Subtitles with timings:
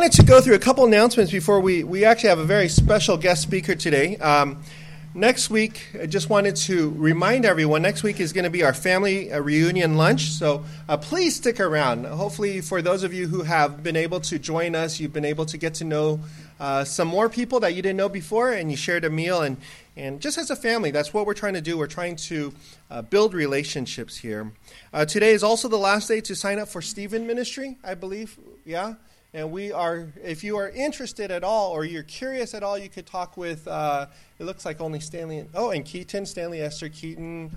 [0.00, 3.18] wanted to go through a couple announcements before we, we actually have a very special
[3.18, 4.16] guest speaker today.
[4.16, 4.62] Um,
[5.12, 8.72] next week, I just wanted to remind everyone next week is going to be our
[8.72, 10.30] family uh, reunion lunch.
[10.30, 12.06] So uh, please stick around.
[12.06, 15.44] Hopefully, for those of you who have been able to join us, you've been able
[15.44, 16.20] to get to know
[16.58, 19.42] uh, some more people that you didn't know before, and you shared a meal.
[19.42, 19.58] And,
[19.98, 21.76] and just as a family, that's what we're trying to do.
[21.76, 22.54] We're trying to
[22.90, 24.50] uh, build relationships here.
[24.94, 28.38] Uh, today is also the last day to sign up for Stephen Ministry, I believe.
[28.64, 28.94] Yeah?
[29.32, 32.88] And we are, if you are interested at all or you're curious at all, you
[32.88, 34.06] could talk with, uh,
[34.40, 37.56] it looks like only Stanley, and, oh, and Keaton, Stanley Esther Keaton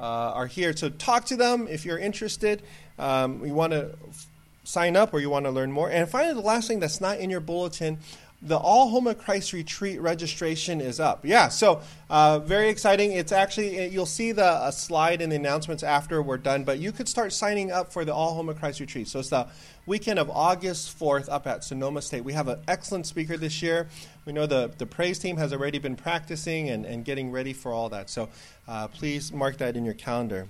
[0.00, 0.74] uh, are here.
[0.74, 2.62] So talk to them if you're interested.
[2.98, 4.26] Um, you want to f-
[4.64, 5.90] sign up or you want to learn more.
[5.90, 7.98] And finally, the last thing that's not in your bulletin
[8.44, 11.24] the All Home of Christ retreat registration is up.
[11.24, 13.12] Yeah, so uh, very exciting.
[13.12, 17.08] It's actually, you'll see the slide in the announcements after we're done, but you could
[17.08, 19.06] start signing up for the All Home of Christ retreat.
[19.06, 19.46] So it's the
[19.86, 22.24] weekend of August 4th up at Sonoma State.
[22.24, 23.88] We have an excellent speaker this year.
[24.24, 27.72] We know the, the praise team has already been practicing and, and getting ready for
[27.72, 28.10] all that.
[28.10, 28.28] So
[28.66, 30.48] uh, please mark that in your calendar.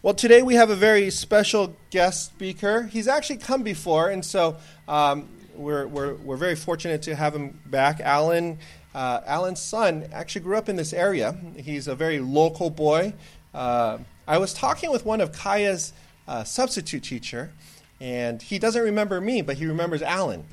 [0.00, 2.84] Well, today we have a very special guest speaker.
[2.84, 4.56] He's actually come before, and so
[4.88, 8.00] um, we're, we're, we're very fortunate to have him back.
[8.00, 8.58] Alan,
[8.94, 11.36] uh, Alan Son actually grew up in this area.
[11.56, 13.14] He's a very local boy.
[13.54, 15.92] Uh, I was talking with one of Kaya's
[16.28, 17.52] uh, substitute teacher,
[18.00, 20.44] and he doesn't remember me, but he remembers Alan.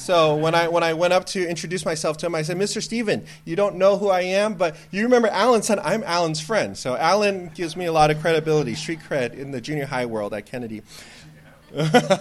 [0.00, 2.82] So when I when I went up to introduce myself to him, I said, "Mr.
[2.82, 5.78] Stephen, you don't know who I am, but you remember Alan Son.
[5.82, 9.60] I'm Alan's friend." So Alan gives me a lot of credibility, street cred in the
[9.60, 10.82] junior high world at Kennedy.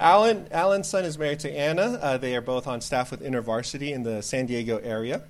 [0.00, 1.98] Alan, Alan's son is married to Anna.
[2.00, 5.22] Uh, they are both on staff with InterVarsity in the San Diego area.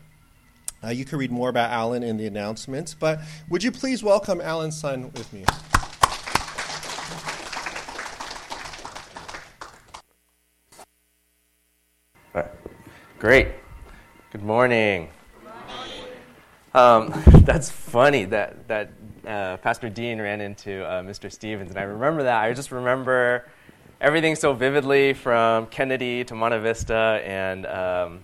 [0.85, 4.41] Uh, you can read more about Alan in the announcements, but would you please welcome
[4.41, 5.45] Alan Son with me?
[13.19, 13.49] Great.
[14.31, 15.09] Good morning.
[16.75, 21.31] Um, that's funny that that uh, Pastor Dean ran into uh, Mr.
[21.31, 22.43] Stevens, and I remember that.
[22.43, 23.45] I just remember
[24.01, 28.21] everything so vividly from Kennedy to Monta Vista, and um,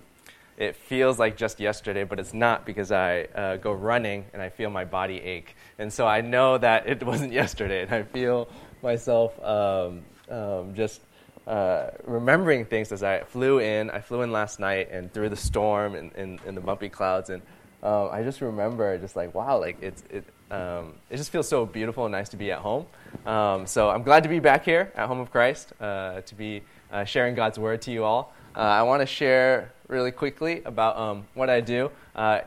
[0.56, 4.48] it feels like just yesterday, but it's not because I uh, go running and I
[4.48, 8.48] feel my body ache, and so I know that it wasn't yesterday, and I feel
[8.82, 11.00] myself um, um just
[11.46, 13.90] uh, remembering things as I flew in.
[13.90, 17.30] I flew in last night and through the storm and, and, and the bumpy clouds,
[17.30, 17.42] and
[17.82, 21.64] um, I just remember just like wow, like it's it um, it just feels so
[21.64, 22.86] beautiful and nice to be at home.
[23.24, 26.62] Um, so I'm glad to be back here at Home of Christ uh, to be
[26.92, 28.34] uh, sharing God's word to you all.
[28.54, 31.90] Uh, I want to share really quickly about um, what I do.
[32.14, 32.40] Uh,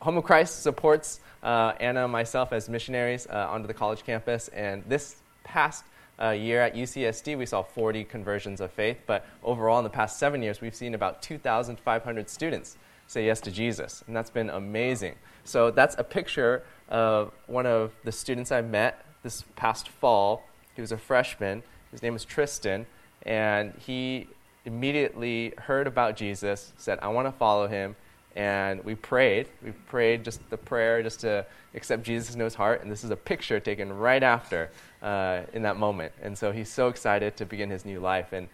[0.00, 5.16] home of Christ supports Anna and myself as missionaries onto the college campus, and this
[5.42, 5.84] past
[6.20, 10.18] uh, year at UCSD, we saw 40 conversions of faith, but overall, in the past
[10.18, 15.16] seven years, we've seen about 2,500 students say yes to Jesus, and that's been amazing.
[15.42, 20.44] So, that's a picture of one of the students I met this past fall.
[20.74, 21.62] He was a freshman.
[21.90, 22.86] His name was Tristan,
[23.22, 24.28] and he
[24.64, 27.96] immediately heard about Jesus, said, I want to follow him,
[28.36, 29.48] and we prayed.
[29.64, 33.10] We prayed just the prayer just to accept Jesus into his heart, and this is
[33.10, 34.70] a picture taken right after
[35.02, 36.12] uh, in that moment.
[36.22, 38.32] And so he's so excited to begin his new life.
[38.32, 38.48] And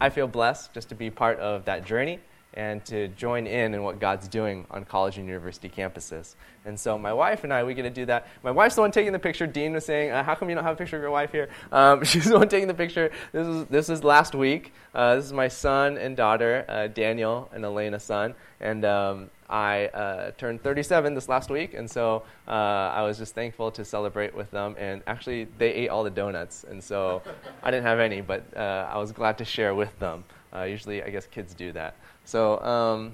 [0.00, 2.20] I feel blessed just to be part of that journey
[2.54, 6.34] and to join in in what God's doing on college and university campuses.
[6.64, 8.26] And so my wife and I, we get to do that.
[8.42, 9.46] My wife's the one taking the picture.
[9.46, 11.48] Dean was saying, uh, "How come you don't have a picture of your wife here?"
[11.70, 13.12] Um, she's the one taking the picture.
[13.32, 14.72] This is this is last week.
[14.94, 19.86] Uh, this is my son and daughter, uh, Daniel and Elena's son, and um, I
[19.88, 24.34] uh, turned 37 this last week, and so uh, I was just thankful to celebrate
[24.34, 24.74] with them.
[24.78, 27.22] And actually, they ate all the donuts, and so
[27.62, 30.24] I didn't have any, but uh, I was glad to share with them.
[30.66, 31.96] Usually, I guess kids do that.
[32.26, 33.12] So um,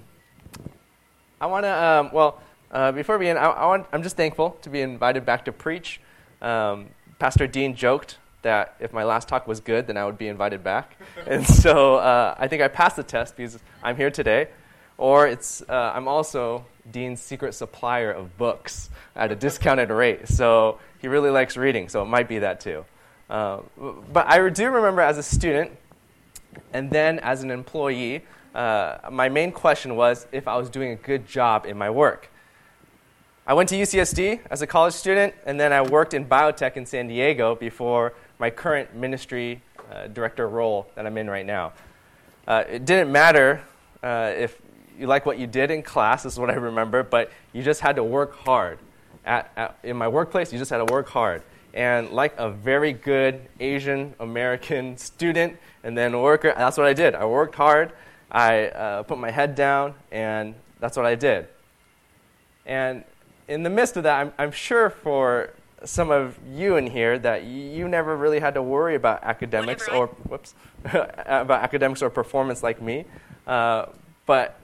[1.39, 2.41] I want to, um, well,
[2.71, 5.53] uh, before we end, I, I want, I'm just thankful to be invited back to
[5.53, 6.00] preach.
[6.41, 10.28] Um, Pastor Dean joked that if my last talk was good, then I would be
[10.28, 10.97] invited back.
[11.27, 14.49] and so uh, I think I passed the test because I'm here today.
[14.97, 20.26] Or it's, uh, I'm also Dean's secret supplier of books at a discounted rate.
[20.26, 22.87] So he really likes reading, so it might be that too.
[23.29, 23.61] Uh,
[24.11, 25.73] but I do remember as a student
[26.73, 28.23] and then as an employee,
[28.54, 32.31] uh, my main question was if I was doing a good job in my work.
[33.46, 36.87] I went to UCSD as a college student, and then I worked in biotech in
[36.87, 39.60] San Diego before my current ministry
[39.90, 41.72] uh, director role that I'm in right now.
[42.46, 43.62] Uh, it didn't matter
[44.02, 44.60] uh, if
[44.99, 47.96] you like what you did in class, is what I remember, but you just had
[47.96, 48.78] to work hard.
[49.25, 51.43] At, at, in my workplace, you just had to work hard.
[51.75, 57.14] And like a very good Asian American student and then worker, that's what I did.
[57.14, 57.93] I worked hard,
[58.32, 61.46] I uh, put my head down, and that's what I did.
[62.64, 63.05] And
[63.46, 65.52] in the midst of that, I'm, I'm sure for
[65.84, 70.06] some of you in here that you never really had to worry about academics or
[70.06, 73.05] whoops about academics or performance like me.
[73.46, 73.87] Uh,
[74.25, 74.58] but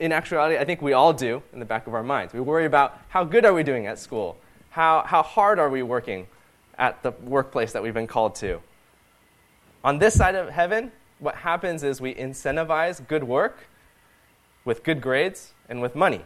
[0.00, 2.32] in actuality, I think we all do in the back of our minds.
[2.32, 4.36] We worry about how good are we doing at school?
[4.70, 6.26] How, how hard are we working
[6.78, 8.60] at the workplace that we've been called to?
[9.84, 13.68] On this side of heaven, what happens is we incentivize good work
[14.64, 16.22] with good grades and with money.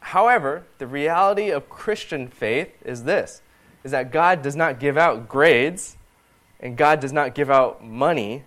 [0.00, 3.42] However, the reality of Christian faith is this
[3.84, 5.96] is that God does not give out grades
[6.60, 8.44] and God does not give out money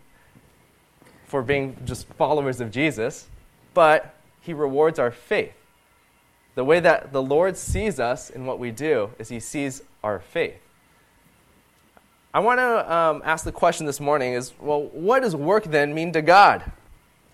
[1.26, 3.28] for being just followers of Jesus,
[3.74, 5.54] but he rewards our faith.
[6.56, 10.20] The way that the Lord sees us in what we do is he sees our
[10.20, 10.65] faith.
[12.36, 15.94] I want to um, ask the question this morning is well, what does work then
[15.94, 16.70] mean to God?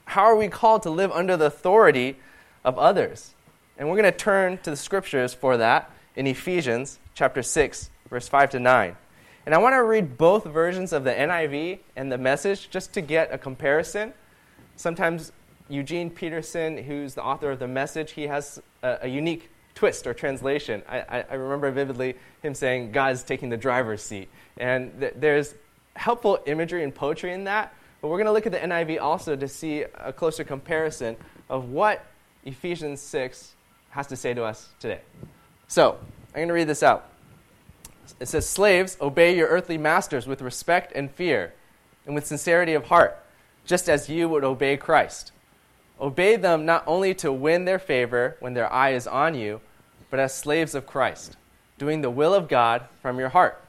[0.05, 2.17] How are we called to live under the authority
[2.63, 3.33] of others?
[3.79, 8.27] And we're going to turn to the scriptures for that in Ephesians chapter 6, verse
[8.27, 8.95] 5 to 9.
[9.47, 13.01] And I want to read both versions of the NIV and the message just to
[13.01, 14.13] get a comparison.
[14.75, 15.31] Sometimes
[15.67, 20.13] Eugene Peterson, who's the author of the message, he has a, a unique twist or
[20.13, 20.83] translation.
[20.87, 24.29] I, I, remember vividly him saying, God's taking the driver's seat.
[24.57, 25.55] And th- there's
[25.95, 27.73] helpful imagery and poetry in that.
[28.01, 31.15] But we're going to look at the NIV also to see a closer comparison
[31.49, 32.05] of what
[32.43, 33.53] Ephesians 6
[33.91, 35.01] has to say to us today.
[35.67, 35.97] So,
[36.29, 37.09] I'm going to read this out.
[38.19, 41.53] It says, Slaves, obey your earthly masters with respect and fear,
[42.05, 43.17] and with sincerity of heart,
[43.65, 45.31] just as you would obey Christ.
[46.01, 49.61] Obey them not only to win their favor when their eye is on you,
[50.09, 51.37] but as slaves of Christ,
[51.77, 53.63] doing the will of God from your heart.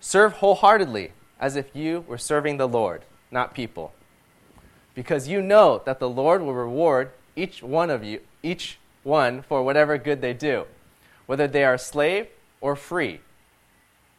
[0.00, 3.92] Serve wholeheartedly, as if you were serving the Lord, not people.
[4.94, 9.62] Because you know that the Lord will reward each one of you, each one for
[9.62, 10.64] whatever good they do,
[11.26, 12.26] whether they are slave
[12.62, 13.20] or free.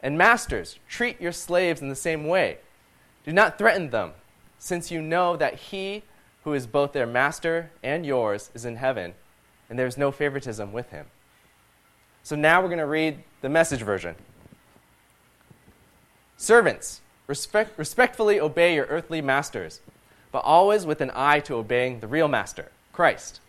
[0.00, 2.58] And masters, treat your slaves in the same way.
[3.24, 4.12] Do not threaten them,
[4.58, 6.04] since you know that he
[6.44, 9.14] who is both their master and yours is in heaven,
[9.68, 11.06] and there is no favoritism with him.
[12.22, 14.14] So now we're going to read the message version.
[16.36, 19.80] Servants, respect, respectfully obey your earthly masters,
[20.30, 23.40] but always with an eye to obeying the real master, Christ.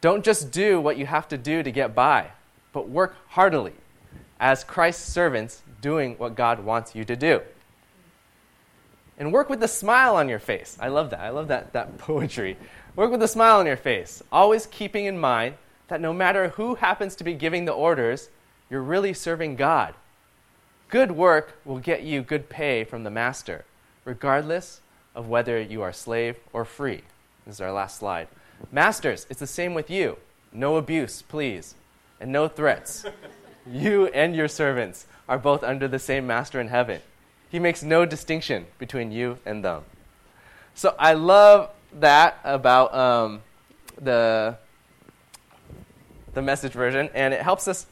[0.00, 2.28] Don't just do what you have to do to get by,
[2.72, 3.72] but work heartily
[4.38, 7.40] as Christ's servants doing what God wants you to do.
[9.18, 10.76] And work with a smile on your face.
[10.80, 11.20] I love that.
[11.20, 12.56] I love that, that poetry.
[12.96, 15.56] Work with a smile on your face, always keeping in mind
[15.88, 18.30] that no matter who happens to be giving the orders,
[18.70, 19.94] you're really serving God.
[20.88, 23.64] Good work will get you good pay from the master,
[24.04, 24.80] regardless
[25.14, 27.02] of whether you are slave or free.
[27.44, 28.28] This is our last slide.
[28.72, 30.16] Masters, it's the same with you.
[30.52, 31.74] No abuse, please,
[32.20, 33.04] and no threats.
[33.66, 37.00] you and your servants are both under the same master in heaven.
[37.48, 39.82] He makes no distinction between you and them.
[40.74, 41.70] So I love
[42.00, 43.42] that about um,
[44.00, 44.58] the,
[46.34, 47.86] the message version, and it helps us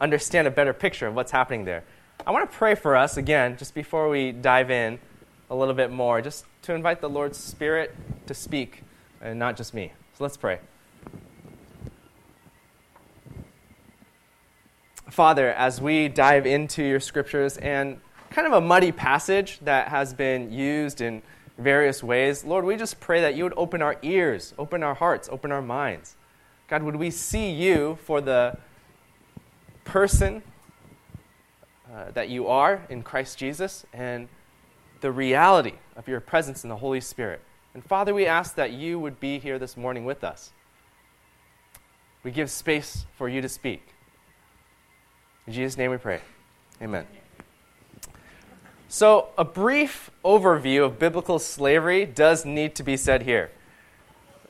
[0.00, 1.84] understand a better picture of what's happening there.
[2.26, 4.98] I want to pray for us again, just before we dive in
[5.50, 7.94] a little bit more, just to invite the Lord's Spirit
[8.26, 8.82] to speak,
[9.20, 9.92] and not just me.
[10.16, 10.58] So let's pray.
[15.10, 18.00] Father, as we dive into your scriptures and
[18.34, 21.22] kind of a muddy passage that has been used in
[21.56, 22.44] various ways.
[22.44, 25.62] Lord, we just pray that you would open our ears, open our hearts, open our
[25.62, 26.16] minds.
[26.66, 28.58] God, would we see you for the
[29.84, 30.42] person
[31.94, 34.28] uh, that you are in Christ Jesus and
[35.00, 37.40] the reality of your presence in the Holy Spirit.
[37.72, 40.50] And Father, we ask that you would be here this morning with us.
[42.24, 43.86] We give space for you to speak.
[45.46, 46.20] In Jesus' name we pray.
[46.82, 47.06] Amen.
[48.94, 53.50] So, a brief overview of biblical slavery does need to be said here.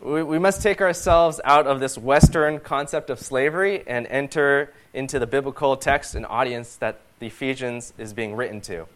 [0.02, 5.18] We, we, must take ourselves out of this Western concept of slavery and enter into
[5.18, 8.86] the biblical text and audience that the Ephesians is being written to.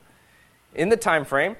[0.74, 1.56] In the time frame,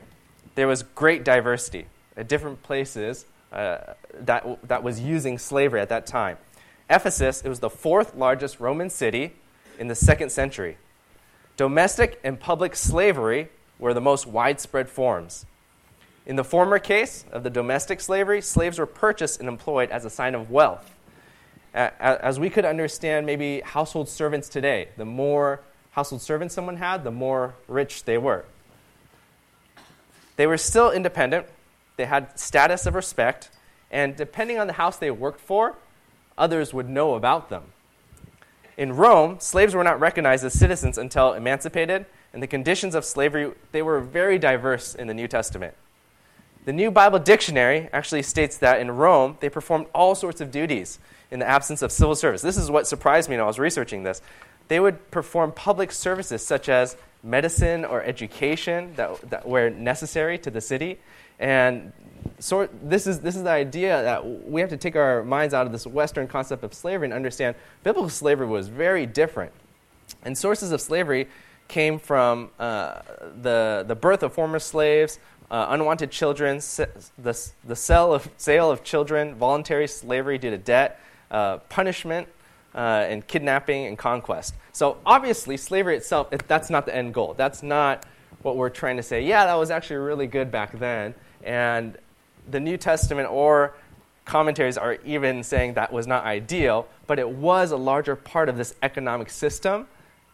[0.54, 3.78] there was great diversity at different places uh,
[4.12, 6.36] that, that was using slavery at that time.
[6.90, 9.32] Ephesus, it was the fourth largest Roman city
[9.78, 10.76] in the second century.
[11.56, 15.46] Domestic and public slavery were the most widespread forms.
[16.26, 20.10] In the former case of the domestic slavery, slaves were purchased and employed as a
[20.10, 20.94] sign of wealth.
[21.72, 25.60] As we could understand, maybe household servants today, the more
[25.92, 28.44] household servants someone had, the more rich they were.
[30.36, 31.46] They were still independent,
[31.96, 33.50] they had status of respect,
[33.90, 35.76] and depending on the house they worked for,
[36.36, 37.64] others would know about them.
[38.76, 43.52] In Rome, slaves were not recognized as citizens until emancipated, and the conditions of slavery
[43.72, 45.74] they were very diverse in the New Testament.
[46.64, 50.98] The New Bible Dictionary actually states that in Rome, they performed all sorts of duties
[51.30, 52.42] in the absence of civil service.
[52.42, 54.20] This is what surprised me when I was researching this.
[54.68, 60.50] They would perform public services such as medicine or education that, that were necessary to
[60.50, 60.98] the city.
[61.38, 61.92] And
[62.38, 65.66] so this is, this is the idea that we have to take our minds out
[65.66, 69.52] of this Western concept of slavery and understand biblical slavery was very different.
[70.22, 71.28] And sources of slavery
[71.68, 73.00] came from uh,
[73.42, 75.18] the, the birth of former slaves,
[75.50, 81.00] uh, unwanted children, the, the sale of, sale of children, voluntary slavery due to debt,
[81.30, 82.26] uh, punishment,
[82.74, 84.54] uh, and kidnapping and conquest.
[84.72, 87.34] So obviously, slavery itself, it, that's not the end goal.
[87.34, 88.04] That's not
[88.42, 89.24] what we're trying to say.
[89.24, 91.14] Yeah, that was actually really good back then.
[91.42, 91.96] And
[92.50, 93.74] the New Testament or
[94.24, 98.56] commentaries are even saying that was not ideal, but it was a larger part of
[98.56, 99.86] this economic system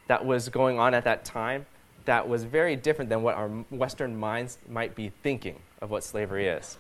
[0.07, 1.67] that was going on at that time
[2.05, 6.49] that was very different than what our Western minds might be thinking of what slavery
[6.49, 6.77] is.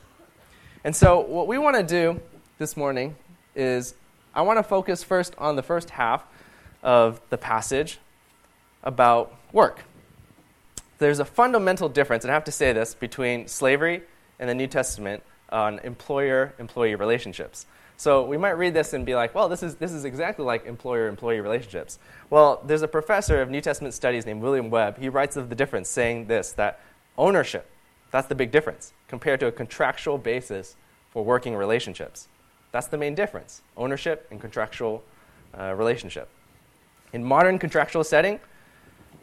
[0.82, 2.20] And so, what we want to do
[2.58, 3.16] this morning
[3.54, 3.94] is
[4.34, 6.24] I want to focus first on the first half
[6.82, 7.98] of the passage
[8.82, 9.84] about work.
[10.98, 14.02] There's a fundamental difference, and I have to say this, between slavery
[14.38, 17.66] and the New Testament on employer employee relationships.
[18.04, 20.66] So we might read this and be like, well, this is, this is exactly like
[20.66, 21.98] employer employee relationships.
[22.28, 24.98] Well, there's a professor of New Testament studies named William Webb.
[24.98, 26.80] He writes of the difference, saying this that
[27.16, 27.66] ownership,
[28.10, 30.76] that's the big difference, compared to a contractual basis
[31.08, 32.28] for working relationships.
[32.72, 35.02] That's the main difference ownership and contractual
[35.58, 36.28] uh, relationship.
[37.14, 38.38] In modern contractual setting,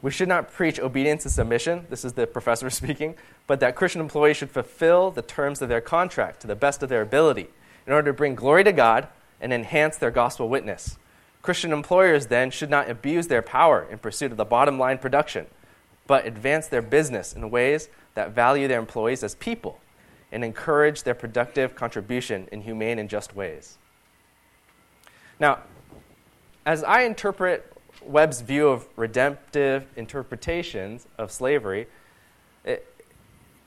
[0.01, 1.85] we should not preach obedience and submission.
[1.91, 3.13] This is the professor speaking,
[3.45, 6.89] but that Christian employees should fulfill the terms of their contract to the best of
[6.89, 7.49] their ability
[7.85, 9.07] in order to bring glory to God
[9.39, 10.97] and enhance their gospel witness.
[11.41, 15.47] Christian employers then should not abuse their power in pursuit of the bottom line production,
[16.05, 19.79] but advance their business in ways that value their employees as people
[20.31, 23.77] and encourage their productive contribution in humane and just ways.
[25.39, 25.59] Now,
[26.65, 27.73] as I interpret
[28.03, 31.87] Webb's view of redemptive interpretations of slavery,
[32.63, 32.87] it,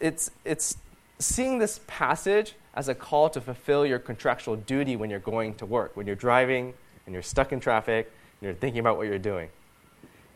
[0.00, 0.76] it's, it's
[1.18, 5.66] seeing this passage as a call to fulfill your contractual duty when you're going to
[5.66, 6.74] work, when you're driving
[7.06, 9.48] and you're stuck in traffic and you're thinking about what you're doing.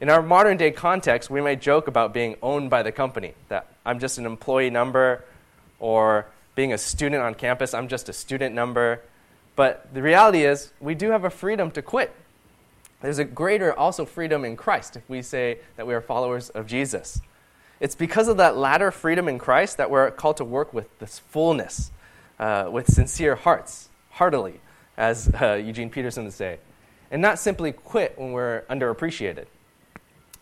[0.01, 3.67] In our modern day context, we might joke about being owned by the company, that
[3.85, 5.25] I'm just an employee number,
[5.81, 9.03] or being a student on campus, I'm just a student number.
[9.57, 12.15] But the reality is, we do have a freedom to quit.
[13.01, 16.67] There's a greater also freedom in Christ if we say that we are followers of
[16.67, 17.21] Jesus.
[17.81, 21.21] It's because of that latter freedom in Christ that we're called to work with this
[21.21, 21.93] fullness,
[22.39, 24.61] uh, with sincere hearts, heartily,
[24.97, 26.59] as uh, Eugene Peterson would say,
[27.11, 29.47] and not simply quit when we're underappreciated.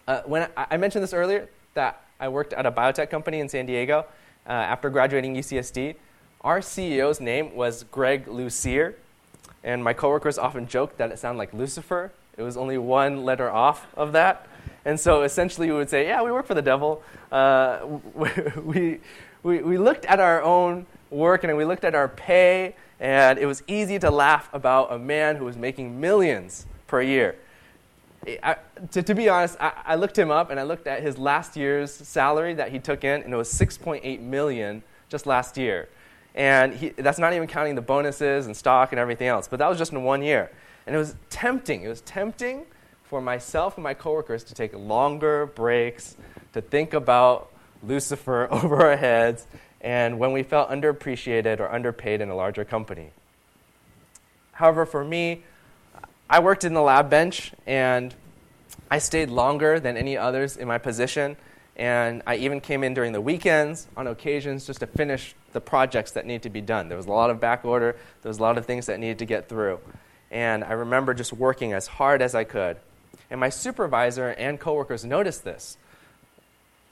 [0.08, 3.48] Uh, when I, I, mentioned this earlier, that I worked at a biotech company in
[3.48, 4.06] San Diego
[4.48, 5.96] uh, after graduating UCSD.
[6.40, 8.94] Our CEO's name was Greg Lucier,
[9.62, 12.12] and my coworkers often joked that it sounded like Lucifer.
[12.38, 14.46] It was only one letter off of that.
[14.86, 17.02] And so essentially, we would say, Yeah, we work for the devil.
[17.30, 17.80] Uh,
[18.62, 19.00] we,
[19.42, 23.46] we, we looked at our own work and we looked at our pay, and it
[23.46, 27.34] was easy to laugh about a man who was making millions per year.
[28.42, 28.56] I,
[28.92, 31.56] to, to, be honest, I, I, looked him up and I looked at his last
[31.56, 35.88] year's salary that he took in, and it was 6.8 million just last year.
[36.34, 39.48] And he, that's not even counting the bonuses and stock and everything else.
[39.48, 40.50] But that was just in one year.
[40.86, 41.82] And it was tempting.
[41.82, 42.66] It was tempting
[43.08, 46.16] for myself and my coworkers to take longer breaks,
[46.52, 47.50] to think about
[47.82, 49.46] Lucifer over our heads,
[49.80, 53.10] and when we felt underappreciated or underpaid in a larger company.
[54.52, 55.42] However, for me,
[56.28, 58.14] I worked in the lab bench and
[58.90, 61.36] I stayed longer than any others in my position.
[61.76, 66.12] And I even came in during the weekends on occasions just to finish the projects
[66.12, 66.88] that needed to be done.
[66.88, 69.18] There was a lot of back order, there was a lot of things that needed
[69.18, 69.78] to get through.
[70.30, 72.78] And I remember just working as hard as I could.
[73.30, 75.76] And my supervisor and coworkers noticed this.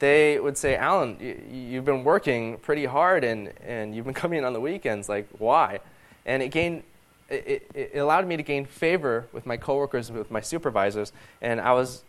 [0.00, 1.16] They would say, Alan,
[1.50, 5.08] you've been working pretty hard and, and you've been coming in on the weekends.
[5.08, 5.80] Like, why?
[6.26, 6.82] And it gained
[7.28, 11.72] it, it, allowed me to gain favor with my coworkers, with my supervisors, and I
[11.72, 12.02] was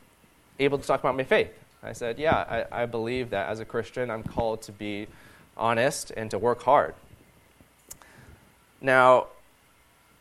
[0.60, 1.52] able to talk about my faith.
[1.84, 5.08] I said, Yeah, I, I believe that as a Christian, I'm called to be
[5.56, 6.96] honest and to work hard.
[8.82, 9.28] Now,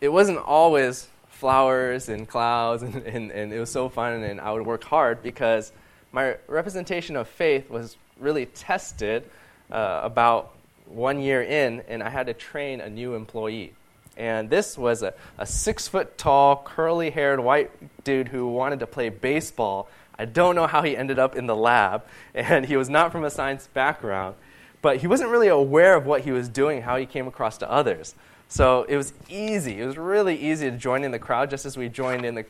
[0.01, 4.53] it wasn't always flowers and clouds, and, and, and it was so fun, and I
[4.53, 5.73] would work hard because
[6.13, 9.29] my representation of faith was really tested
[9.71, 10.55] uh, about
[10.87, 13.73] one year in, and I had to train a new employee.
[14.17, 17.73] And this was a, a six foot tall, curly haired white
[18.05, 19.89] dude who wanted to play baseball.
[20.17, 23.25] I don't know how he ended up in the lab, and he was not from
[23.25, 24.37] a science background,
[24.83, 27.71] but he wasn't really aware of what he was doing, how he came across to
[27.71, 28.15] others.
[28.49, 29.81] So it was easy.
[29.81, 32.45] It was really easy to join in the crowd, just as we joined in the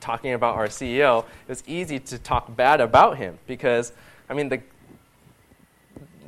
[0.00, 1.20] talking about our CEO.
[1.20, 3.92] It was easy to talk bad about him because,
[4.28, 4.60] I mean, the,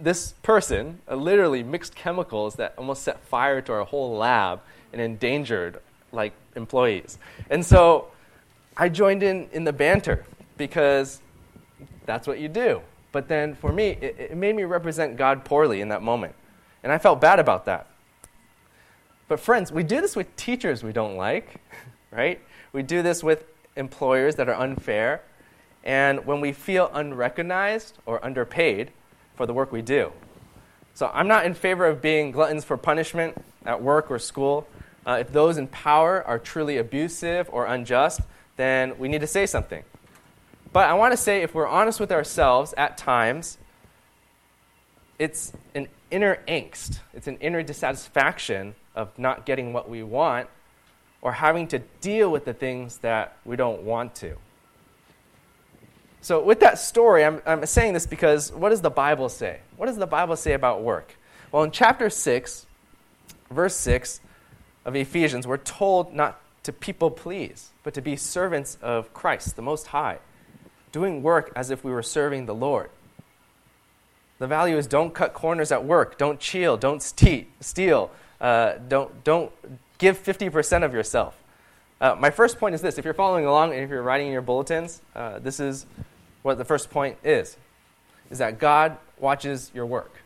[0.01, 4.61] this person uh, literally mixed chemicals that almost set fire to our whole lab
[4.93, 5.81] and endangered
[6.13, 7.19] like employees.
[7.51, 8.09] And so
[8.77, 10.25] I joined in in the banter
[10.57, 11.21] because
[12.07, 12.81] that's what you do.
[13.13, 16.35] But then for me, it, it made me represent God poorly in that moment.
[16.83, 17.87] And I felt bad about that.
[19.29, 21.61] But friends, we do this with teachers we don't like,
[22.11, 22.41] right?
[22.73, 23.45] We do this with
[23.77, 25.23] employers that are unfair.
[25.85, 28.91] And when we feel unrecognized or underpaid,
[29.39, 30.13] for the work we do.
[30.95, 34.67] So I'm not in favor of being gluttons for punishment at work or school.
[35.07, 38.21] Uh, if those in power are truly abusive or unjust,
[38.57, 39.85] then we need to say something.
[40.73, 43.59] But I want to say if we're honest with ourselves at times,
[45.21, 50.49] it's an inner angst, it's an inner dissatisfaction of not getting what we want
[51.23, 54.37] or having to deal with the things that we don't want to.
[56.21, 59.61] So, with that story, I'm, I'm saying this because what does the Bible say?
[59.77, 61.17] What does the Bible say about work?
[61.53, 62.67] Well, in chapter 6,
[63.51, 64.21] verse 6
[64.85, 69.63] of Ephesians, we're told not to people please, but to be servants of Christ, the
[69.63, 70.19] Most High,
[70.91, 72.91] doing work as if we were serving the Lord.
[74.39, 79.53] The value is don't cut corners at work, don't cheat, don't steal, uh, don't, don't
[79.99, 81.43] give 50% of yourself.
[82.01, 84.33] Uh, my first point is this if you're following along and if you're writing in
[84.33, 85.87] your bulletins, uh, this is
[86.43, 87.57] what the first point is
[88.31, 90.21] is that God watches your work.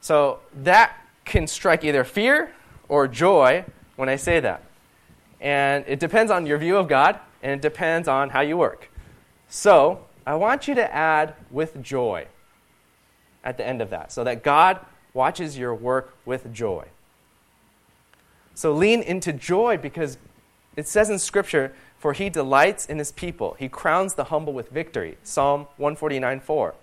[0.00, 2.52] So that can strike either fear
[2.88, 3.64] or joy
[3.96, 4.62] when I say that.
[5.40, 8.90] And it depends on your view of God and it depends on how you work.
[9.48, 12.26] So I want you to add with joy
[13.44, 14.80] at the end of that so that God
[15.16, 16.86] watches your work with joy.
[18.54, 20.18] So lean into joy because
[20.76, 23.56] it says in Scripture, for he delights in his people.
[23.58, 25.16] He crowns the humble with victory.
[25.24, 26.74] Psalm 149 4.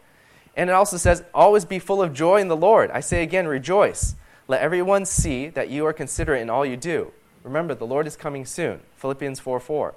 [0.56, 2.91] And it also says, always be full of joy in the Lord.
[2.91, 4.15] I say again, rejoice.
[4.48, 7.12] Let everyone see that you are considerate in all you do.
[7.43, 8.82] Remember, the Lord is coming soon.
[8.98, 9.96] Philippians 4 4.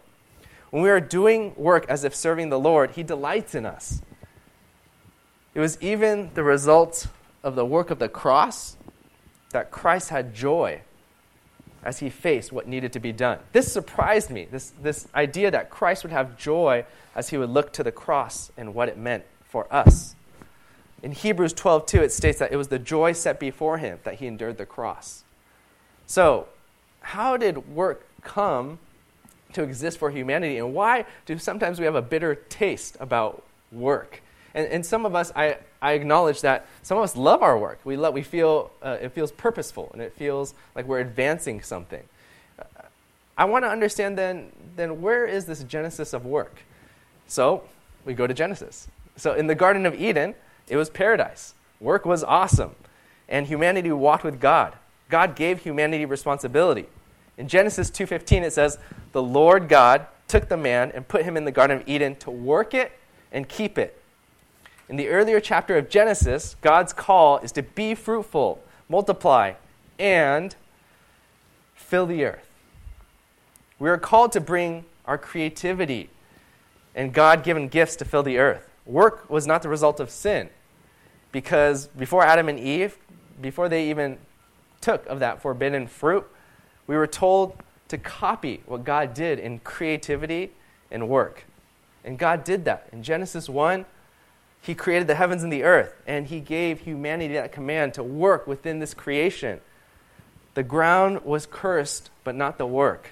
[0.71, 4.03] When we are doing work as if serving the Lord, he delights in us.
[5.55, 7.09] It was even the result
[7.47, 8.77] of the work of the cross
[9.53, 10.81] that Christ had joy
[11.85, 13.39] as he faced what needed to be done.
[13.53, 17.73] This surprised me, this, this idea that Christ would have joy as he would look
[17.75, 20.17] to the cross and what it meant for us.
[21.05, 24.15] In Hebrews 12, 2, it states that it was the joy set before him that
[24.15, 25.23] he endured the cross.
[26.05, 26.49] So,
[27.01, 28.81] how did work come
[29.53, 34.21] to exist for humanity, and why do sometimes we have a bitter taste about work?
[34.57, 37.79] And, and some of us, I, I acknowledge that some of us love our work.
[37.85, 42.03] We, love, we feel uh, it feels purposeful and it feels like we're advancing something.
[43.39, 46.63] I want to understand then, then where is this genesis of work?
[47.27, 47.65] So
[48.07, 48.89] we go to Genesis.
[49.17, 50.35] So in the Garden of Eden,
[50.69, 51.53] it was paradise.
[51.79, 52.75] Work was awesome.
[53.29, 54.75] And humanity walked with God.
[55.11, 56.87] God gave humanity responsibility.
[57.37, 58.79] In Genesis 2:15 it says,
[59.13, 62.31] "The Lord God took the man and put him in the garden of Eden to
[62.31, 62.93] work it
[63.31, 64.01] and keep it."
[64.89, 69.55] In the earlier chapter of Genesis, God's call is to be fruitful, multiply,
[69.99, 70.55] and
[71.75, 72.49] fill the earth.
[73.79, 76.11] We are called to bring our creativity
[76.95, 78.69] and God given gifts to fill the earth.
[78.87, 80.49] Work was not the result of sin
[81.33, 82.97] because before Adam and Eve,
[83.41, 84.19] before they even
[84.81, 86.27] took of that forbidden fruit,
[86.87, 90.53] we were told to copy what God did in creativity
[90.91, 91.45] and work.
[92.05, 92.89] And God did that.
[92.93, 93.85] In Genesis 1,
[94.67, 98.49] he created the heavens and the earth, and He gave humanity that command to work
[98.49, 99.61] within this creation.
[100.55, 103.11] The ground was cursed, but not the work.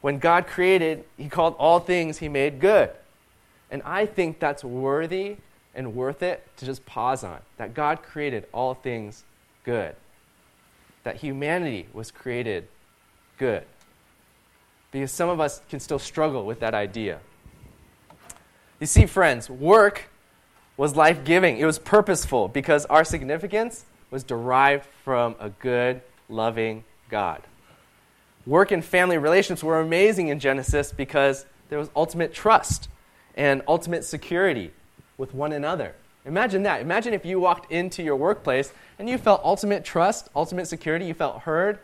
[0.00, 2.88] When God created, He called all things He made good.
[3.70, 5.36] And I think that's worthy
[5.74, 7.40] and worth it to just pause on.
[7.58, 9.24] That God created all things
[9.64, 9.94] good.
[11.04, 12.68] That humanity was created
[13.36, 13.64] good.
[14.92, 17.18] Because some of us can still struggle with that idea.
[18.80, 20.08] You see, friends, work
[20.80, 26.82] was life giving, it was purposeful because our significance was derived from a good, loving
[27.10, 27.42] God.
[28.46, 32.88] Work and family relations were amazing in Genesis because there was ultimate trust.
[33.34, 34.70] and ultimate security
[35.18, 35.94] with one another.
[36.24, 36.80] Imagine that.
[36.80, 41.14] Imagine if you walked into your workplace and you felt ultimate trust, ultimate security, you
[41.14, 41.78] felt heard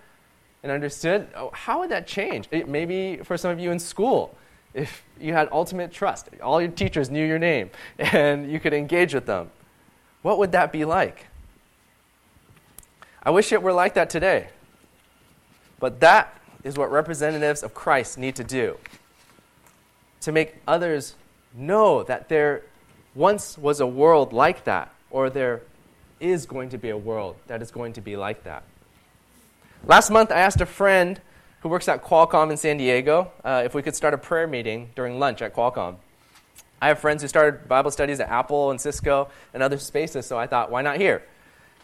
[0.63, 1.29] and understood.
[1.37, 2.49] Oh, how would that change?
[2.51, 4.37] It, maybe for some of you in school,
[4.77, 9.15] if you had ultimate trust, all your teachers knew your name and you could engage
[9.15, 9.51] with them,
[10.23, 11.27] what would that be like?
[13.23, 14.49] I wish it were like that today.
[15.81, 18.77] But that is what representatives of Christ need to do
[20.21, 21.15] to make others
[21.55, 22.63] know that there
[23.15, 25.63] once was a world like that, or there
[26.21, 28.65] is going to be a world that is going to be like that.
[29.85, 31.21] Last month, I asked a friend
[31.61, 34.91] who works at Qualcomm in San Diego uh, if we could start a prayer meeting
[34.95, 35.97] during lunch at Qualcomm.
[36.81, 40.39] I have friends who started Bible studies at Apple and Cisco and other spaces, so
[40.39, 41.23] I thought, why not here?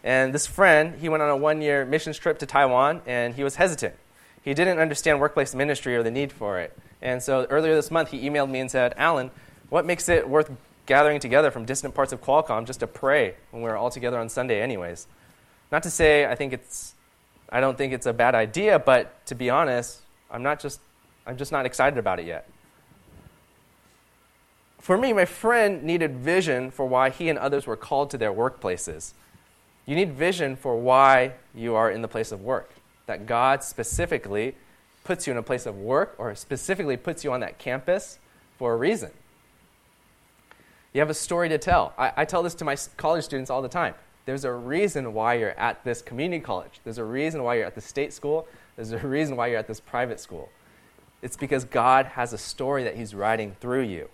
[0.03, 3.43] And this friend, he went on a one year missions trip to Taiwan, and he
[3.43, 3.95] was hesitant.
[4.43, 6.77] He didn't understand workplace ministry or the need for it.
[7.01, 9.31] And so earlier this month, he emailed me and said, Alan,
[9.69, 10.51] what makes it worth
[10.85, 14.29] gathering together from distant parts of Qualcomm just to pray when we're all together on
[14.29, 15.07] Sunday, anyways?
[15.71, 16.92] Not to say I think it's,
[17.53, 19.99] I don't think it's a bad idea, but to be honest,
[20.31, 20.79] I'm not just,
[21.27, 22.49] I'm just not excited about it yet.
[24.79, 28.33] For me, my friend needed vision for why he and others were called to their
[28.33, 29.13] workplaces.
[29.85, 32.71] You need vision for why you are in the place of work.
[33.05, 34.55] That God specifically
[35.03, 38.17] puts you in a place of work or specifically puts you on that campus
[38.57, 39.11] for a reason.
[40.91, 41.93] You have a story to tell.
[41.97, 43.93] I, I, tell this to my college students all the time.
[44.25, 46.79] There's a reason why you're at this community college.
[46.83, 48.47] There's a reason why you're at the state school.
[48.75, 50.49] There's a reason why you're at this private school.
[51.21, 54.09] It's because God has a story that He's writing through you.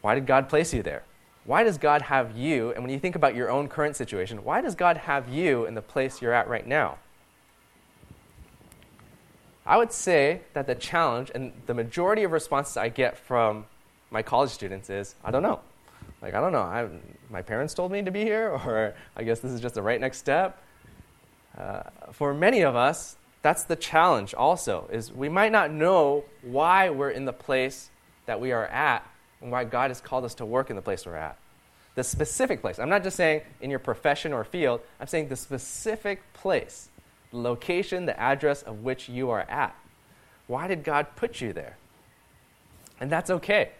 [0.00, 1.04] Why did God place you there?
[1.44, 4.60] why does God have you, and when you think about your own current situation, why
[4.60, 6.98] does God have you in the place you're at right now?
[9.66, 13.66] I would say that the challenge and the majority of responses I get from
[14.10, 15.60] my college students is, I don't know.
[16.24, 16.62] Like, I don't know.
[16.62, 16.88] I,
[17.28, 20.00] my parents told me to be here, or I guess this is just the right
[20.00, 20.58] next step.
[21.56, 21.82] Uh,
[22.12, 27.10] for many of us, that's the challenge also, is we might not know why we're
[27.10, 27.90] in the place
[28.24, 29.06] that we are at
[29.42, 31.36] and why God has called us to work in the place we're at.
[31.94, 32.78] The specific place.
[32.78, 36.88] I'm not just saying in your profession or field, I'm saying the specific place,
[37.32, 39.76] the location, the address of which you are at.
[40.46, 41.76] Why did God put you there?
[42.98, 43.72] And that's okay.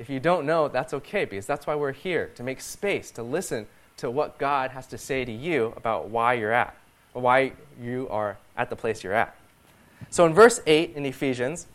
[0.00, 3.22] If you don't know, that's okay because that's why we're here to make space, to
[3.22, 3.66] listen
[3.98, 6.74] to what God has to say to you about why you're at,
[7.12, 9.36] why you are at the place you're at.
[10.08, 11.66] So in verse 8 in Ephesians,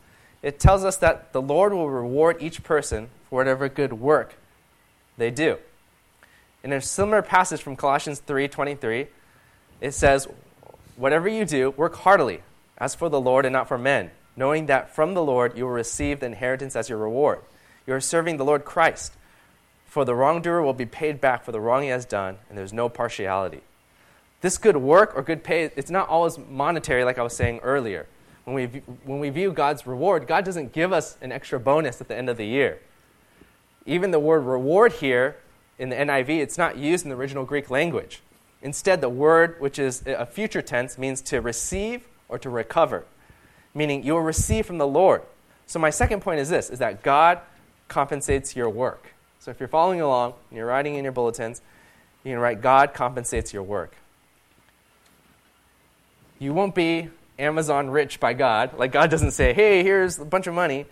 [0.42, 4.34] it tells us that the Lord will reward each person for whatever good work
[5.20, 5.60] they do.
[6.64, 9.08] In a similar passage from Colossians 3:23,
[9.82, 10.28] it says,
[10.96, 12.42] "Whatever you do, work heartily,
[12.80, 15.72] as for the Lord and not for men, knowing that from the Lord you will
[15.72, 17.42] receive the inheritance as your reward.
[17.86, 19.14] You are serving the Lord Christ.
[19.86, 22.74] For the wrongdoer will be paid back for the wrong he has done, and there's
[22.74, 23.62] no partiality."
[24.42, 28.08] This good work or good pay, it's not always monetary like I was saying earlier
[28.46, 28.66] when we,
[29.04, 32.30] when we view God's reward, God doesn't give us an extra bonus at the end
[32.30, 32.80] of the year.
[33.86, 35.38] Even the word reward here
[35.78, 38.22] in the NIV, it's not used in the original Greek language.
[38.62, 43.06] Instead, the word, which is a future tense, means to receive or to recover,
[43.74, 45.24] meaning you will receive from the Lord.
[45.68, 47.40] So my second point is this, is that God
[47.88, 49.14] compensates your work.
[49.40, 51.62] So if you're following along and you're writing in your bulletins,
[52.24, 53.96] you can write, God compensates your work.
[56.40, 58.78] You won't be Amazon rich by God.
[58.78, 60.86] Like God doesn't say, "Hey, here's a bunch of money."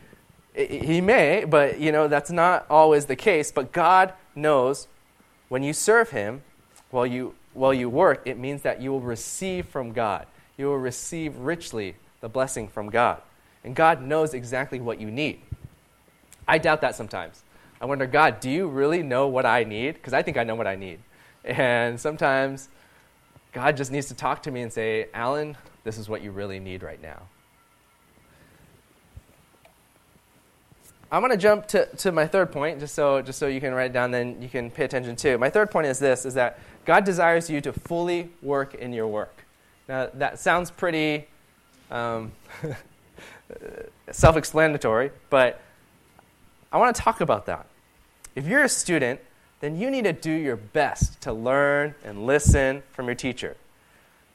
[0.54, 3.52] He may, but you know that's not always the case.
[3.52, 4.88] But God knows
[5.50, 6.44] when you serve Him,
[6.92, 10.28] while you while you work, it means that you will receive from God.
[10.58, 13.22] You will receive richly the blessing from God,
[13.64, 15.42] and God knows exactly what you need.
[16.48, 17.44] I doubt that sometimes.
[17.82, 19.96] I wonder, God, do you really know what I need?
[19.96, 21.00] Because I think I know what I need,
[21.44, 22.70] and sometimes
[23.52, 26.60] God just needs to talk to me and say, Alan, this is what you really
[26.60, 27.22] need right now.
[31.12, 33.72] I'm going to jump to, to my third point, just so, just so you can
[33.72, 35.38] write it down, then you can pay attention too.
[35.38, 39.08] My third point is this, is that God desires you to fully work in your
[39.08, 39.46] work.
[39.88, 41.28] Now, that sounds pretty
[41.92, 42.32] um,
[44.12, 45.62] self-explanatory, but
[46.74, 47.68] I want to talk about that.
[48.36, 49.20] If you're a student,
[49.60, 53.56] then you need to do your best to learn and listen from your teacher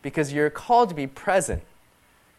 [0.03, 1.62] because you're called to be present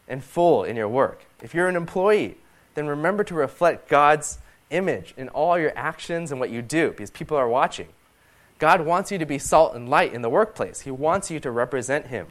[0.08, 1.26] and full in your work.
[1.42, 2.38] If you're an employee,
[2.74, 4.38] then remember to reflect God's
[4.70, 7.88] image in all your actions and what you do because people are watching.
[8.58, 11.50] God wants you to be salt and light in the workplace, He wants you to
[11.50, 12.28] represent Him.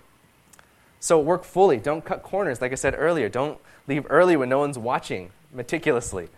[0.99, 1.77] So work fully.
[1.77, 3.29] Don't cut corners, like I said earlier.
[3.29, 5.31] Don't leave early when no one's watching.
[5.53, 6.29] meticulously.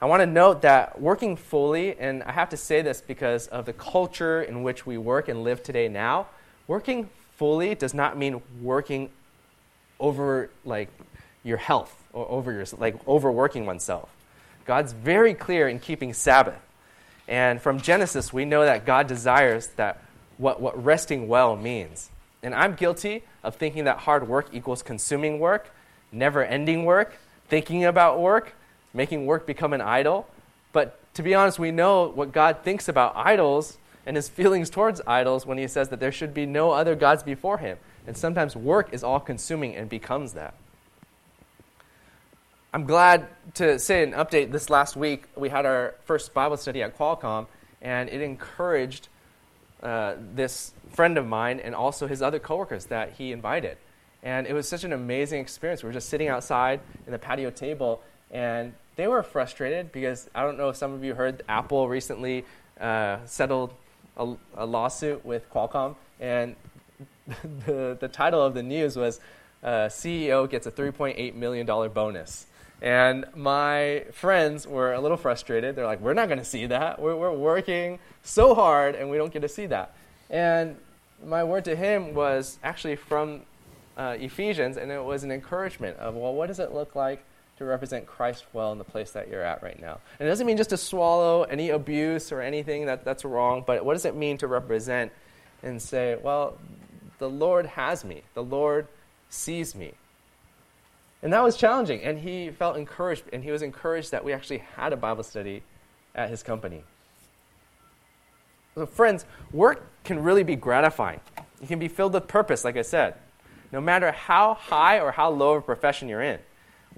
[0.00, 3.66] I want to note that working fully, and I have to say this because of
[3.66, 6.28] the culture in which we work and live today now,
[6.68, 9.10] working fully does not mean working
[9.98, 10.88] over like
[11.42, 14.08] your health or over your like overworking oneself.
[14.66, 16.60] God's very clear in keeping Sabbath.
[17.26, 20.00] And from Genesis, we know that God desires that
[20.36, 22.08] what, what resting well means.
[22.44, 25.70] And I'm guilty of thinking that hard work equals consuming work,
[26.12, 28.54] never ending work, thinking about work,
[28.94, 30.26] making work become an idol.
[30.72, 35.00] But to be honest, we know what God thinks about idols and his feelings towards
[35.06, 37.78] idols when he says that there should be no other gods before him.
[38.06, 40.54] And sometimes work is all consuming and becomes that.
[42.72, 44.52] I'm glad to say an update.
[44.52, 47.46] This last week, we had our first Bible study at Qualcomm,
[47.80, 49.08] and it encouraged
[49.82, 53.78] uh, this friend of mine and also his other coworkers that he invited.
[54.22, 55.82] And it was such an amazing experience.
[55.82, 60.42] We were just sitting outside in the patio table, and they were frustrated because I
[60.42, 62.44] don't know if some of you heard Apple recently
[62.80, 63.72] uh, settled
[64.16, 66.56] a, a, lawsuit with Qualcomm, and
[67.66, 69.20] the, the title of the news was
[69.62, 72.46] uh, CEO gets a $3.8 million bonus.
[72.80, 75.74] And my friends were a little frustrated.
[75.74, 77.00] They're like, we're not going to see that.
[77.00, 79.94] We're, we're working so hard, and we don't get to see that.
[80.30, 80.76] And
[81.24, 83.42] my word to him was actually from
[83.96, 87.24] uh, Ephesians, and it was an encouragement of, well, what does it look like
[87.58, 89.98] to represent Christ well in the place that you're at right now?
[90.18, 93.84] And it doesn't mean just to swallow any abuse or anything that, that's wrong, but
[93.84, 95.12] what does it mean to represent
[95.62, 96.58] and say, well,
[97.18, 98.86] the Lord has me, the Lord
[99.28, 99.92] sees me.
[101.22, 104.62] And that was challenging, and he felt encouraged, and he was encouraged that we actually
[104.76, 105.62] had a Bible study
[106.14, 106.84] at his company.
[108.76, 111.20] So, friends, work can really be gratifying.
[111.60, 113.14] It can be filled with purpose, like I said
[113.72, 116.38] no matter how high or how low of a profession you're in.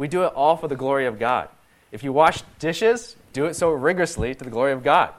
[0.01, 1.51] We do it all for the glory of God.
[1.93, 5.13] If you wash dishes, do it so rigorously to the glory of God.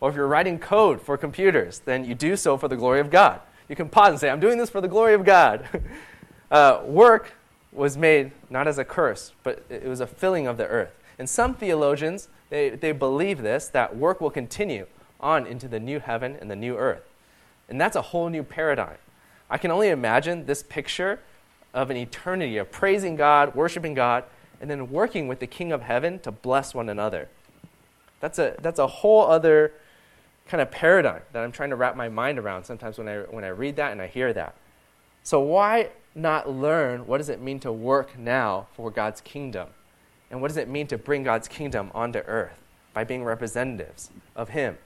[0.00, 3.10] Or if you're writing code for computers, then you do so for the glory of
[3.10, 3.40] God.
[3.68, 5.68] You can pause and say, I'm doing this for the glory of God.
[6.52, 7.32] uh, work
[7.72, 10.94] was made not as a curse, but it was a filling of the earth.
[11.18, 14.86] And some theologians, they, they believe this, that work will continue
[15.18, 17.02] on into the new heaven and the new earth.
[17.68, 18.98] And that's a whole new paradigm.
[19.50, 21.18] I can only imagine this picture
[21.78, 24.24] of an eternity of praising God, worshiping God,
[24.60, 27.28] and then working with the King of Heaven to bless one another.
[28.18, 29.72] That's a, that's a whole other
[30.48, 33.44] kind of paradigm that I'm trying to wrap my mind around sometimes when I, when
[33.44, 34.56] I read that and I hear that.
[35.22, 39.68] So, why not learn what does it mean to work now for God's kingdom?
[40.32, 42.60] And what does it mean to bring God's kingdom onto earth
[42.92, 44.78] by being representatives of Him,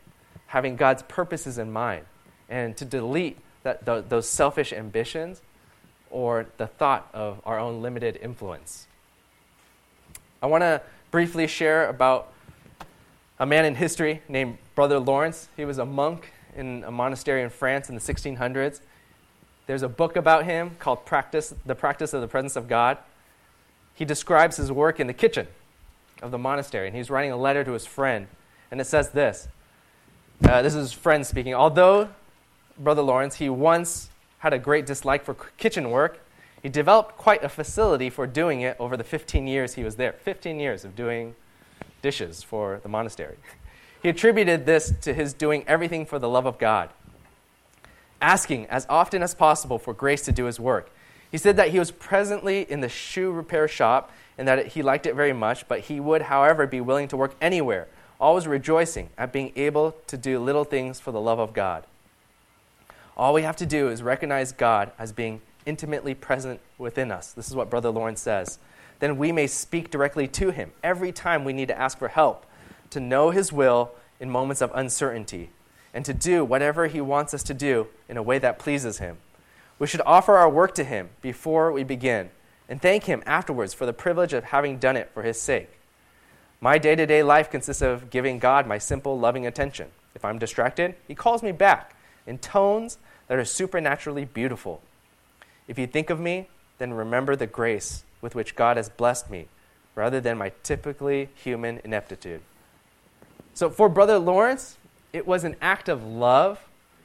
[0.49, 2.05] having God's purposes in mind,
[2.51, 5.41] and to delete that, th- those selfish ambitions
[6.13, 8.87] or the thought of our own limited influence.
[10.41, 12.33] I want to briefly share about
[13.41, 15.49] a man in history named Brother Lawrence.
[15.57, 18.81] He was a monk in a monastery in France in the 1600s.
[19.67, 22.99] There's a book about him called Practice, The Practice of the Presence of God.
[23.95, 25.47] He describes his work in the kitchen
[26.21, 28.27] of the monastery, and he's writing a letter to his friend.
[28.71, 29.49] And it says this
[30.45, 31.55] uh, This is his friend speaking.
[31.55, 32.09] Although
[32.79, 34.09] Brother Lawrence, he once
[34.43, 36.19] had a great dislike for kitchen work.
[36.65, 40.15] He developed quite a facility for doing it over the 15 years he was there.
[40.15, 41.37] 15 years of doing
[42.03, 43.37] dishes for the monastery.
[44.03, 46.91] He attributed this to his doing everything for the love of God,
[48.21, 50.91] asking as often as possible for grace to do his work.
[51.31, 55.07] He said that he was presently in the shoe repair shop and that he liked
[55.07, 57.87] it very much, but he would, however, be willing to work anywhere,
[58.21, 61.85] always rejoicing at being able to do little things for the love of God.
[63.17, 67.33] All we have to do is recognize God as being intimately present within us.
[67.33, 68.59] This is what Brother Lawrence says.
[69.01, 72.47] Then we may speak directly to Him every time we need to ask for help,
[72.91, 75.51] to know His will in moments of uncertainty,
[75.93, 79.19] and to do whatever He wants us to do in a way that pleases Him.
[79.79, 82.31] We should offer our work to Him before we begin
[82.69, 85.69] and thank Him afterwards for the privilege of having done it for His sake.
[86.61, 89.89] My day to day life consists of giving God my simple, loving attention.
[90.15, 91.95] If I'm distracted, He calls me back
[92.27, 94.83] in tones that are supernaturally beautiful.
[95.69, 99.49] If you think of me, then remember the grace with which God has blessed me,
[99.95, 102.41] rather than my typically human ineptitude.
[103.55, 104.79] So for Brother Lawrence,
[105.13, 106.59] it was an act of love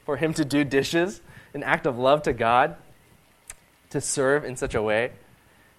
[0.05, 1.21] for him to do dishes,
[1.53, 2.75] an act of love to God
[3.89, 5.11] to serve in such a way.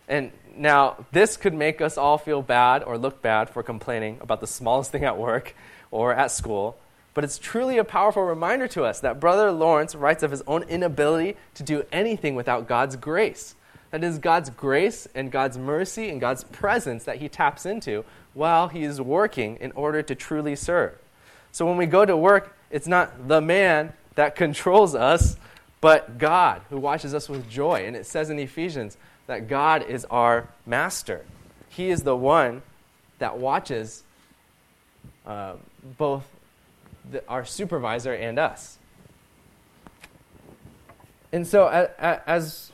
[0.09, 4.41] And now, this could make us all feel bad or look bad for complaining about
[4.41, 5.55] the smallest thing at work
[5.91, 6.77] or at school.
[7.19, 10.63] But it's truly a powerful reminder to us that Brother Lawrence writes of his own
[10.63, 13.57] inability to do anything without God's grace.
[13.91, 18.05] That is God's grace and God's mercy and God's presence that He taps into
[18.35, 20.97] while He is working in order to truly serve.
[21.51, 25.37] So when we go to work, it's not the man that controls us,
[25.81, 27.85] but God who watches us with joy.
[27.85, 31.25] And it says in Ephesians that God is our master.
[31.69, 32.63] He is the one
[33.19, 34.05] that watches
[35.27, 35.55] uh,
[35.99, 36.25] both
[37.11, 38.79] the, our supervisor and us.
[41.33, 41.69] And so,
[41.99, 42.73] as,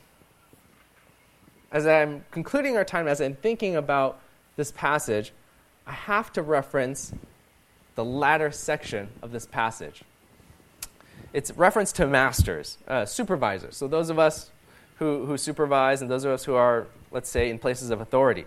[1.72, 4.20] as I'm concluding our time, as I'm thinking about
[4.56, 5.32] this passage,
[5.86, 7.12] I have to reference
[7.96, 10.02] the latter section of this passage.
[11.32, 13.76] It's reference to masters, uh, supervisors.
[13.76, 14.50] So, those of us
[14.98, 18.44] who, who supervise and those of us who are, let's say, in places of authority.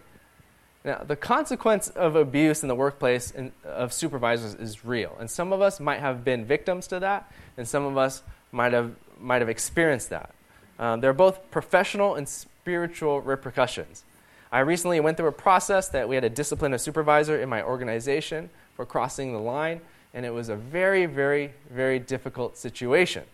[0.87, 5.17] Now, the consequence of abuse in the workplace in, of supervisors is real.
[5.19, 8.23] And some of us might have been victims to that, and some of us
[8.53, 10.33] might have, might have experienced that.
[10.79, 14.05] Um, there are both professional and spiritual repercussions.
[14.49, 17.61] I recently went through a process that we had to discipline a supervisor in my
[17.61, 19.81] organization for crossing the line,
[20.13, 23.25] and it was a very, very, very difficult situation.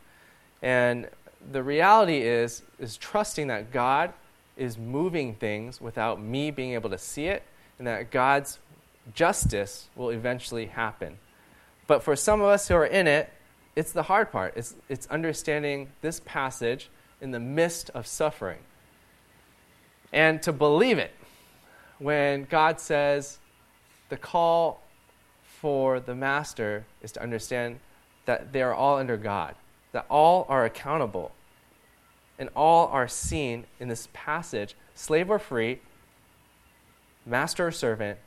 [0.63, 1.07] And
[1.51, 4.11] the reality is, is trusting that God
[4.57, 7.43] is moving things without me being able to see it,
[7.77, 8.59] and that God's
[9.13, 11.17] justice will eventually happen.
[11.87, 13.31] But for some of us who are in it,
[13.75, 14.53] it's the hard part.
[14.55, 16.89] It's, it's understanding this passage
[17.21, 18.59] in the midst of suffering.
[20.11, 21.11] And to believe it
[21.97, 23.39] when God says
[24.09, 24.81] the call
[25.43, 27.79] for the master is to understand
[28.25, 29.55] that they are all under God,
[29.91, 31.31] that all are accountable
[32.43, 35.79] and all are seen in this passage, slave or free,
[37.25, 38.19] master or servant,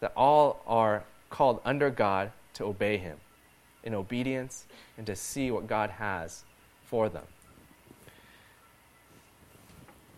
[0.00, 3.18] that all are called under God to obey Him
[3.84, 4.64] in obedience
[4.96, 6.42] and to see what God has
[6.86, 7.24] for them.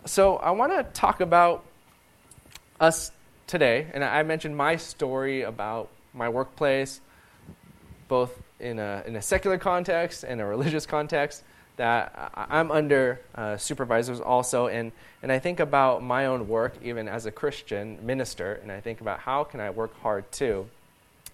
[0.05, 1.65] So, I want to talk about
[2.79, 3.11] us
[3.49, 7.01] today, and I mentioned my story about my workplace,
[8.07, 11.43] both in a, in a secular context and a religious context
[11.77, 17.09] that I'm under uh, supervisors also, and, and I think about my own work even
[17.09, 20.69] as a Christian minister, and I think about how can I work hard too.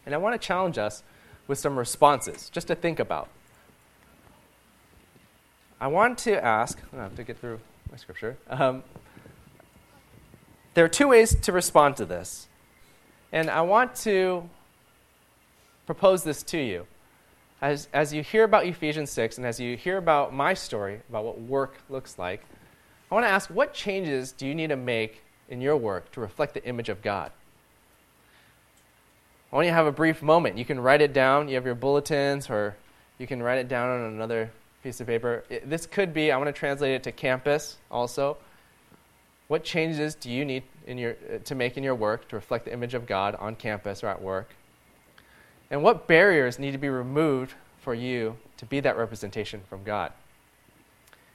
[0.06, 1.02] And I want to challenge us
[1.48, 3.28] with some responses, just to think about.
[5.80, 8.36] I want to ask, I have to get through my scripture.
[8.48, 8.82] Um,
[10.74, 12.48] there are two ways to respond to this,
[13.32, 14.48] and I want to
[15.86, 16.86] propose this to you
[17.60, 21.24] as, as you hear about Ephesians 6 and as you hear about my story, about
[21.24, 22.44] what work looks like,
[23.10, 26.20] I want to ask what changes do you need to make in your work to
[26.20, 27.32] reflect the image of God?
[29.50, 30.58] I want you to have a brief moment.
[30.58, 31.48] You can write it down.
[31.48, 32.76] You have your bulletins, or
[33.16, 34.50] you can write it down on another
[34.82, 35.42] piece of paper.
[35.48, 38.36] It, this could be, I want to translate it to campus also.
[39.48, 42.72] What changes do you need in your, to make in your work to reflect the
[42.74, 44.54] image of God on campus or at work?
[45.70, 50.12] And what barriers need to be removed for you to be that representation from God?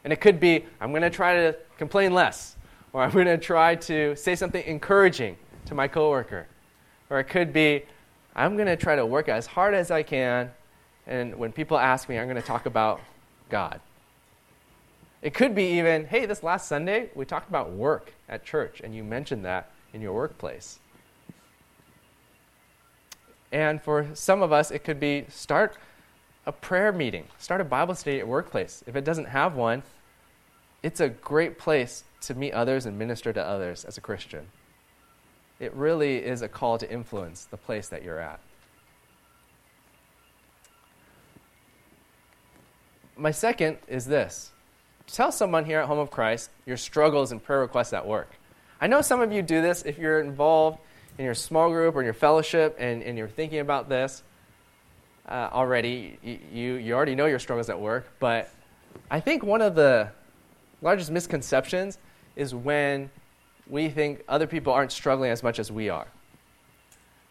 [0.03, 2.55] And it could be I'm going to try to complain less,
[2.91, 6.47] or I'm going to try to say something encouraging to my coworker.
[7.09, 7.83] Or it could be
[8.35, 10.51] I'm going to try to work as hard as I can,
[11.05, 12.99] and when people ask me, I'm going to talk about
[13.49, 13.79] God.
[15.21, 18.95] It could be even, hey, this last Sunday, we talked about work at church, and
[18.95, 20.79] you mentioned that in your workplace.
[23.53, 25.77] And for some of us, it could be start
[26.47, 28.83] a prayer meeting, start a Bible study at workplace.
[28.87, 29.83] If it doesn't have one,
[30.81, 34.47] it's a great place to meet others and minister to others as a Christian.
[35.59, 38.39] It really is a call to influence the place that you're at.
[43.15, 44.51] My second is this
[45.05, 48.31] tell someone here at Home of Christ your struggles and prayer requests at work.
[48.81, 50.79] I know some of you do this if you're involved
[51.17, 54.23] in your small group or in your fellowship and, and you're thinking about this
[55.27, 56.17] uh, already,
[56.51, 58.49] you, you already know your struggles at work, but
[59.09, 60.09] I think one of the
[60.81, 61.97] largest misconceptions
[62.35, 63.09] is when
[63.67, 66.07] we think other people aren't struggling as much as we are.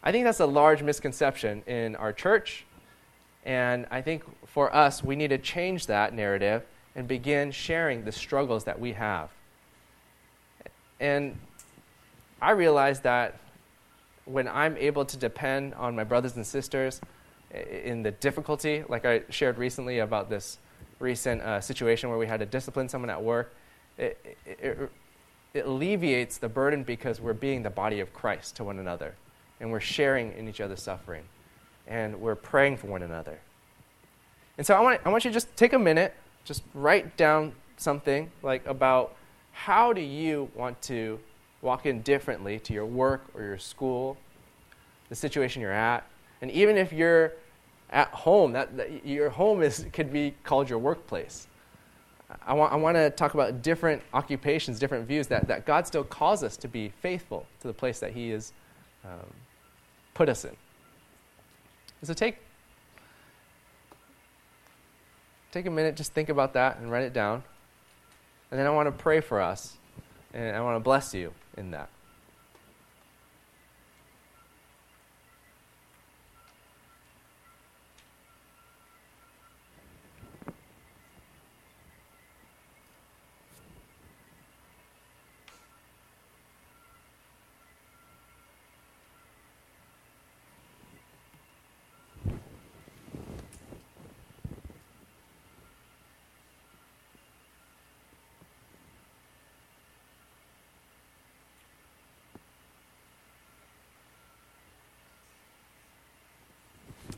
[0.03, 2.65] I think that's a large misconception in our church,
[3.45, 6.63] and I think for us, we need to change that narrative
[6.95, 9.29] and begin sharing the struggles that we have.
[10.99, 11.37] And
[12.41, 13.39] I realize that
[14.25, 17.01] when I'm able to depend on my brothers and sisters
[17.51, 20.57] in the difficulty, like I shared recently about this
[20.99, 23.53] recent uh, situation where we had to discipline someone at work,
[23.97, 24.91] it, it,
[25.53, 29.15] it alleviates the burden because we're being the body of Christ to one another.
[29.59, 31.23] And we're sharing in each other's suffering.
[31.87, 33.39] And we're praying for one another.
[34.57, 36.13] And so I want, I want you to just take a minute,
[36.43, 39.15] just write down something like about
[39.51, 41.19] how do you want to
[41.63, 44.17] walk in differently to your work or your school,
[45.09, 46.05] the situation you're at?
[46.41, 47.33] And even if you're
[47.89, 51.47] at home, that, that your home is, could be called your workplace.
[52.45, 56.03] I want, I want to talk about different occupations, different views, that, that God still
[56.03, 58.51] calls us to be faithful to the place that He has
[59.05, 59.27] um,
[60.13, 60.55] put us in.
[62.01, 62.37] So take,
[65.51, 67.43] take a minute, just think about that and write it down.
[68.51, 69.77] And then I want to pray for us,
[70.33, 71.89] and I want to bless you in that.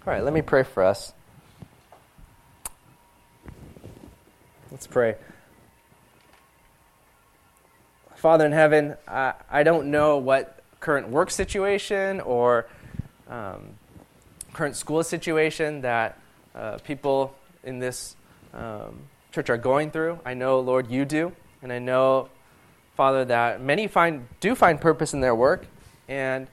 [0.08, 1.14] All right, let me pray for us.
[4.70, 5.16] Let's pray.
[8.14, 12.68] Father in heaven, I, I don't know what current work situation or
[13.28, 13.80] um,
[14.54, 16.20] current school situation that
[16.54, 17.34] uh, people
[17.64, 18.16] in this
[18.54, 20.20] um, church are going through.
[20.24, 21.32] I know, Lord, you do.
[21.64, 22.30] And I know,
[22.96, 25.66] Father, that many find, do find purpose in their work.
[26.08, 26.46] And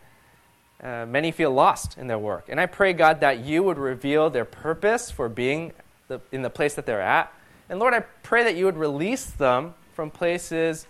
[0.83, 2.47] uh, many feel lost in their work.
[2.49, 5.73] And I pray, God, that you would reveal their purpose for being
[6.09, 7.33] the, in the place that they're at.
[7.69, 10.87] And Lord, I pray that you would release them from places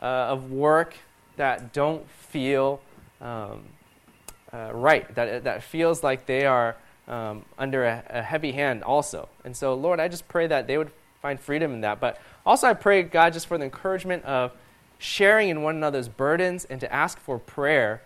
[0.00, 0.94] uh, of work
[1.36, 2.80] that don't feel
[3.20, 3.64] um,
[4.52, 6.76] uh, right, that, that feels like they are
[7.06, 9.28] um, under a, a heavy hand also.
[9.44, 12.00] And so, Lord, I just pray that they would find freedom in that.
[12.00, 14.52] But also, I pray, God, just for the encouragement of
[14.98, 18.02] sharing in one another's burdens and to ask for prayer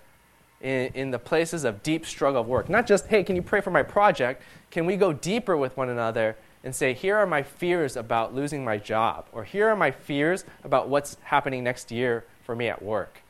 [0.62, 2.68] in, in the places of deep struggle of work.
[2.68, 4.42] Not just, hey, can you pray for my project?
[4.70, 8.64] Can we go deeper with one another and say, here are my fears about losing
[8.64, 12.80] my job, or here are my fears about what's happening next year for me at
[12.80, 13.20] work?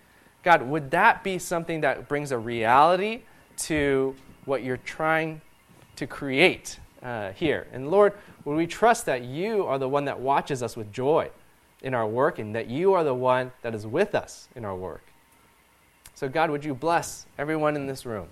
[0.43, 3.23] God, would that be something that brings a reality
[3.57, 4.15] to
[4.45, 5.41] what you're trying
[5.97, 7.67] to create uh, here?
[7.73, 8.13] And Lord,
[8.45, 11.31] would we trust that you are the one that watches us with joy
[11.81, 14.77] in our work and that you are the one that is with us in our
[14.77, 15.12] work?
[16.23, 18.29] So, God, would you bless everyone in this room?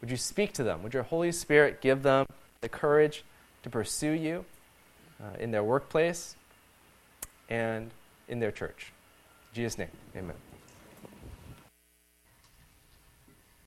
[0.00, 0.82] Would you speak to them?
[0.82, 2.24] Would your Holy Spirit give them
[2.62, 3.22] the courage
[3.64, 4.46] to pursue you
[5.22, 6.36] uh, in their workplace
[7.50, 7.90] and
[8.28, 8.94] in their church?
[9.52, 10.36] In Jesus' name, amen.